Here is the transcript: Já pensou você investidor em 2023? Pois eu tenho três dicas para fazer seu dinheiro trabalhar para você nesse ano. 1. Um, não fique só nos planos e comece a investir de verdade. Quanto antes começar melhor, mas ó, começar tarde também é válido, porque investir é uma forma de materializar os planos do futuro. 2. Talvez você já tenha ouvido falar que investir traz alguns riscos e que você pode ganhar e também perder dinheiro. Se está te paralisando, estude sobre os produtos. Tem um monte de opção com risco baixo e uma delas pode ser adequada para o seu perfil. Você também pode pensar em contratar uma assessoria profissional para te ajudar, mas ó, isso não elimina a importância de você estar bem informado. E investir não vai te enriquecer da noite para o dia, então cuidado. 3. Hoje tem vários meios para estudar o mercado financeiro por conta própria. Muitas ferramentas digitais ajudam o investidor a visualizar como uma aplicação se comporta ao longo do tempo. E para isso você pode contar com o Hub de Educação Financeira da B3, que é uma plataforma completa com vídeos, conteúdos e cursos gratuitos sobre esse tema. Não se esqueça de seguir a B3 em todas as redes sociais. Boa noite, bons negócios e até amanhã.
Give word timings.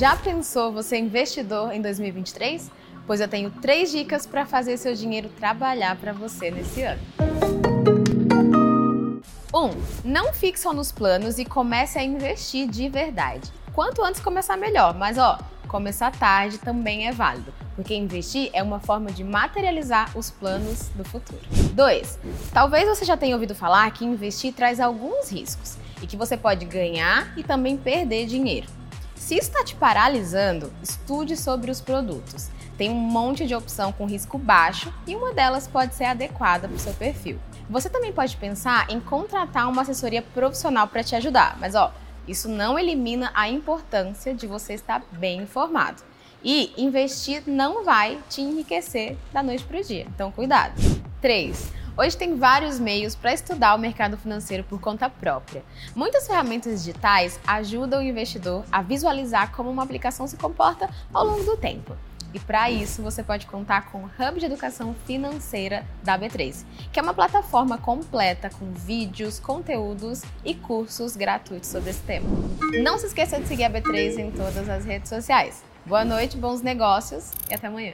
Já 0.00 0.16
pensou 0.16 0.72
você 0.72 0.96
investidor 0.96 1.74
em 1.74 1.82
2023? 1.82 2.70
Pois 3.06 3.20
eu 3.20 3.28
tenho 3.28 3.50
três 3.50 3.90
dicas 3.90 4.24
para 4.24 4.46
fazer 4.46 4.78
seu 4.78 4.94
dinheiro 4.94 5.28
trabalhar 5.38 5.94
para 5.96 6.10
você 6.10 6.50
nesse 6.50 6.80
ano. 6.80 7.02
1. 9.52 9.58
Um, 9.58 9.70
não 10.02 10.32
fique 10.32 10.58
só 10.58 10.72
nos 10.72 10.90
planos 10.90 11.38
e 11.38 11.44
comece 11.44 11.98
a 11.98 12.02
investir 12.02 12.66
de 12.66 12.88
verdade. 12.88 13.52
Quanto 13.74 14.02
antes 14.02 14.22
começar 14.22 14.56
melhor, 14.56 14.94
mas 14.94 15.18
ó, 15.18 15.38
começar 15.68 16.10
tarde 16.12 16.56
também 16.56 17.06
é 17.06 17.12
válido, 17.12 17.52
porque 17.76 17.94
investir 17.94 18.48
é 18.54 18.62
uma 18.62 18.80
forma 18.80 19.12
de 19.12 19.22
materializar 19.22 20.16
os 20.16 20.30
planos 20.30 20.88
do 20.94 21.04
futuro. 21.04 21.42
2. 21.74 22.18
Talvez 22.54 22.88
você 22.88 23.04
já 23.04 23.18
tenha 23.18 23.34
ouvido 23.34 23.54
falar 23.54 23.90
que 23.90 24.06
investir 24.06 24.54
traz 24.54 24.80
alguns 24.80 25.30
riscos 25.30 25.76
e 26.00 26.06
que 26.06 26.16
você 26.16 26.38
pode 26.38 26.64
ganhar 26.64 27.36
e 27.36 27.42
também 27.42 27.76
perder 27.76 28.24
dinheiro. 28.24 28.79
Se 29.20 29.36
está 29.36 29.62
te 29.62 29.76
paralisando, 29.76 30.72
estude 30.82 31.36
sobre 31.36 31.70
os 31.70 31.78
produtos. 31.78 32.48
Tem 32.78 32.88
um 32.88 32.94
monte 32.94 33.46
de 33.46 33.54
opção 33.54 33.92
com 33.92 34.06
risco 34.06 34.38
baixo 34.38 34.92
e 35.06 35.14
uma 35.14 35.34
delas 35.34 35.68
pode 35.68 35.94
ser 35.94 36.06
adequada 36.06 36.66
para 36.66 36.74
o 36.74 36.80
seu 36.80 36.94
perfil. 36.94 37.38
Você 37.68 37.90
também 37.90 38.14
pode 38.14 38.34
pensar 38.38 38.90
em 38.90 38.98
contratar 38.98 39.68
uma 39.68 39.82
assessoria 39.82 40.22
profissional 40.22 40.88
para 40.88 41.04
te 41.04 41.14
ajudar, 41.14 41.58
mas 41.60 41.74
ó, 41.74 41.92
isso 42.26 42.48
não 42.48 42.78
elimina 42.78 43.30
a 43.34 43.46
importância 43.46 44.34
de 44.34 44.46
você 44.46 44.72
estar 44.72 45.02
bem 45.12 45.42
informado. 45.42 46.02
E 46.42 46.72
investir 46.78 47.42
não 47.46 47.84
vai 47.84 48.18
te 48.30 48.40
enriquecer 48.40 49.18
da 49.34 49.42
noite 49.42 49.64
para 49.64 49.80
o 49.80 49.84
dia, 49.84 50.06
então 50.14 50.32
cuidado. 50.32 50.72
3. 51.20 51.79
Hoje 52.00 52.16
tem 52.16 52.34
vários 52.34 52.80
meios 52.80 53.14
para 53.14 53.34
estudar 53.34 53.74
o 53.74 53.78
mercado 53.78 54.16
financeiro 54.16 54.64
por 54.64 54.80
conta 54.80 55.10
própria. 55.10 55.62
Muitas 55.94 56.26
ferramentas 56.26 56.82
digitais 56.82 57.38
ajudam 57.46 58.00
o 58.00 58.02
investidor 58.02 58.64
a 58.72 58.80
visualizar 58.80 59.52
como 59.52 59.68
uma 59.68 59.82
aplicação 59.82 60.26
se 60.26 60.38
comporta 60.38 60.88
ao 61.12 61.26
longo 61.26 61.44
do 61.44 61.58
tempo. 61.58 61.94
E 62.32 62.40
para 62.40 62.70
isso 62.70 63.02
você 63.02 63.22
pode 63.22 63.44
contar 63.44 63.90
com 63.92 63.98
o 63.98 64.06
Hub 64.06 64.40
de 64.40 64.46
Educação 64.46 64.96
Financeira 65.06 65.84
da 66.02 66.18
B3, 66.18 66.64
que 66.90 66.98
é 66.98 67.02
uma 67.02 67.12
plataforma 67.12 67.76
completa 67.76 68.48
com 68.48 68.72
vídeos, 68.72 69.38
conteúdos 69.38 70.22
e 70.42 70.54
cursos 70.54 71.14
gratuitos 71.14 71.68
sobre 71.68 71.90
esse 71.90 72.00
tema. 72.00 72.26
Não 72.82 72.96
se 72.96 73.08
esqueça 73.08 73.38
de 73.38 73.46
seguir 73.46 73.64
a 73.64 73.70
B3 73.70 74.16
em 74.16 74.30
todas 74.30 74.70
as 74.70 74.86
redes 74.86 75.10
sociais. 75.10 75.62
Boa 75.84 76.06
noite, 76.06 76.34
bons 76.38 76.62
negócios 76.62 77.30
e 77.50 77.54
até 77.54 77.66
amanhã. 77.66 77.92